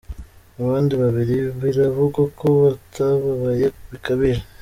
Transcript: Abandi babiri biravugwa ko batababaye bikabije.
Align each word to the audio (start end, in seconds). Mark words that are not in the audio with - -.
Abandi 0.61 0.93
babiri 1.01 1.37
biravugwa 1.61 2.21
ko 2.39 2.47
batababaye 2.61 3.65
bikabije. 3.91 4.43